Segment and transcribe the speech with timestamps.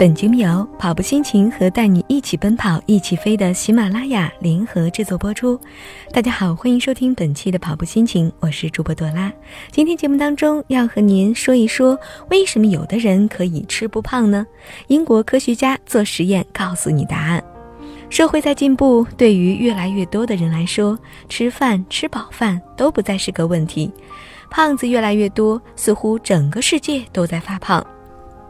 [0.00, 5.60] 本节目由跑步心情和带你一起奔跑、一起飞的喜马拉雅联合制作播出。
[6.10, 9.30] 大家好，欢迎收听本期的跑步心情，我是主播朵拉。
[9.70, 11.98] 今天节目当中要和您说一说，
[12.30, 14.46] 为什么有的人可以吃不胖呢？
[14.86, 17.44] 英国科学家做实验告诉你答案。
[18.08, 20.98] 社会在进步，对于越来越多的人来说，
[21.28, 23.92] 吃饭吃饱饭都不再是个问题。
[24.50, 27.86] 胖子越来越多，似乎整个世界都在发胖。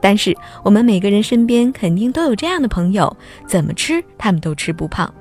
[0.01, 3.17] 但是我们每个人身边肯定都有这样的朋友，
[3.47, 5.13] 怎么吃他们都吃不胖。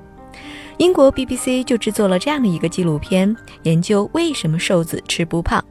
[0.77, 5.63] 英国 BBC 就制作了这样的一个纪录片，研究为什么瘦子吃不胖。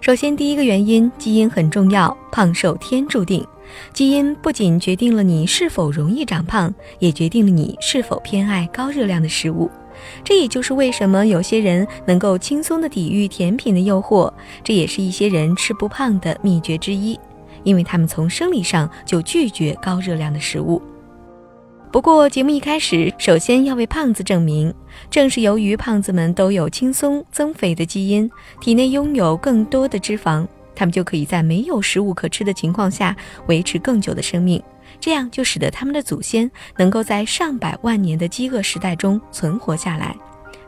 [0.00, 3.46] 首先，第一个原因，基因很重要，胖瘦天注定。
[3.92, 9.70] 基因不仅决定了你是否容易长胖，也决定了你是否偏爱高热量的食物。
[10.24, 14.32] 这也就是为什么有些人能够轻松地抵御甜品的诱惑，
[14.64, 17.16] 这也是一些人吃不胖的秘诀之一。
[17.62, 20.80] 因为他们从生理上就拒绝高热量的食物。
[21.92, 24.72] 不过，节目一开始，首先要为胖子证明，
[25.10, 33.16] 正是由于胖子们都有轻松增肥的基因，体内拥有更多的脂肪，他们就可以在没有食物可吃的情况下
[33.48, 34.62] 维持更久的生命。
[35.00, 40.14] 这样就使得他们的祖先能够在上百万年的饥饿时代中存活下来。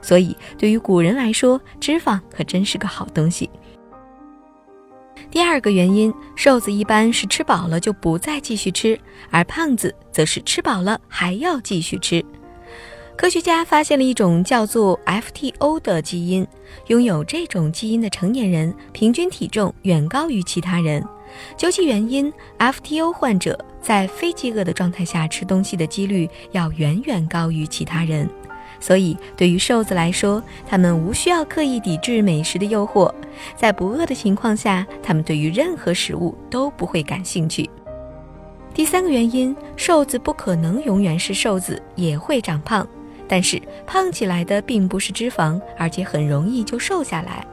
[0.00, 3.48] 所以，对于古人来说，脂肪可真是个好东西。
[5.30, 8.98] 第二个原因，瘦子一般是吃饱了就不再继续吃，
[9.30, 12.24] 而胖子则是吃饱了还要继续吃。
[13.16, 16.46] 科学家发现了一种叫做 FTO 的基因，
[16.88, 21.02] 拥有这种基因的成年人平均体重远高于其他人。
[21.56, 28.28] 究其原因，FTO 患者在非饥饿的状态下吃东西的几率要远远高于其他人。
[28.82, 33.14] 所以，对于瘦子来说，他们无需要刻意抵制美食的诱惑，
[33.54, 37.70] 在不饿的情况下，他们对于任何食物都不会感兴趣。
[38.74, 42.84] 第三个原因，瘦子不可能永远是瘦子，也会长胖，
[43.28, 47.46] 但是胖起来的并不是脂肪，而且很容易就瘦下来。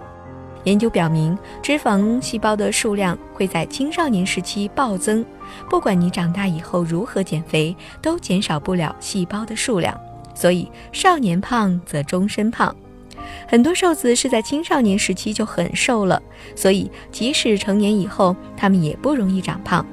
[0.63, 5.23] 研究表明，脂肪细胞的数量会在青少年时期暴增，
[5.69, 9.95] 不管你长大以后如何减肥，都减少不了细胞的数量。
[10.39, 12.73] 所以，少年胖则终身胖。
[13.45, 16.21] 很多瘦子是在青少年时期就很瘦了，
[16.55, 19.85] 所以即使成年以后，他们也不容易长胖。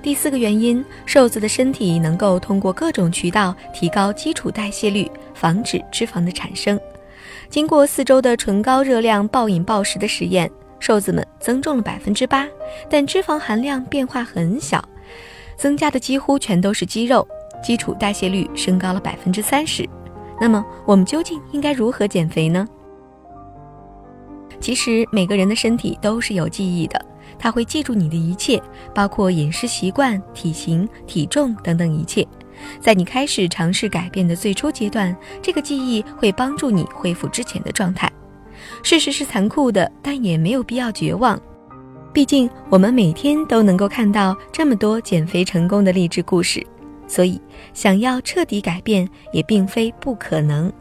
[0.00, 6.80] 第四个原因，瘦子的身体能够通过各种渠道提高基础代谢率，防止脂肪的产生。
[7.50, 10.50] 经过四周的纯高热量暴饮暴食的实验，
[10.80, 12.48] 瘦子们增重了百分之八，
[12.88, 14.82] 但脂肪含量变化很小，
[15.58, 17.28] 增加的几乎全都是肌肉。
[17.62, 19.88] 基础代谢率升高了百分之三十，
[20.40, 22.66] 那么我们究竟应该如何减肥呢？
[24.60, 27.00] 其实每个人的身体都是有记忆的，
[27.38, 28.60] 它会记住你的一切，
[28.94, 32.26] 包括饮食习惯、体型、体重等等一切。
[32.80, 38.10] 在你开始尝试改变的最初阶段，这个记忆会帮助你恢复之前的状态。
[38.82, 41.40] 事实是残酷的，但也没有必要绝望。
[42.12, 46.66] 毕竟我们每天都能够看到这么多减肥成功的励志故事。
[47.08, 47.40] 所以，
[47.74, 50.72] 想要彻底改变也并非不可能。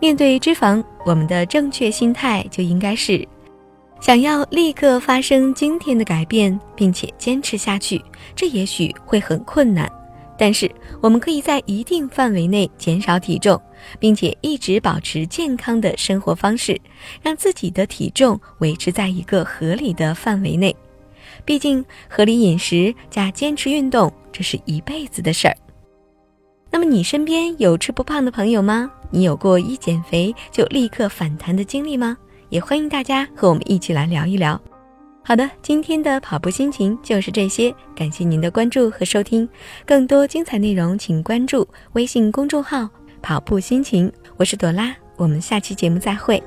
[0.00, 3.26] 面对脂肪，我们的正确心态就应该是：
[4.00, 8.02] 想要立刻发生今天的改变，并且坚持下去。
[8.34, 9.90] 这也许会很困难，
[10.38, 10.70] 但是
[11.00, 13.60] 我们可以在一定范围内减少体重，
[13.98, 16.80] 并且一直保持健康的生活方式，
[17.22, 20.74] 让自己的体重维持在一个合理的范围内。
[21.44, 25.56] 毕竟，合理饮食加坚持运动，这是一辈子的事儿。
[26.70, 28.90] 那么，你身边有吃不胖的朋友吗？
[29.10, 32.16] 你有过一减肥就立刻反弹的经历吗？
[32.48, 34.60] 也欢迎大家和我们一起来聊一聊。
[35.22, 39.48] 好的，今天的跑步心情就是这些，感谢您的关注和收听。
[39.84, 42.88] 更多精彩内容，请关注微信公众号
[43.20, 44.10] “跑步心情”。
[44.38, 46.42] 我是朵拉，我们下期节目再会。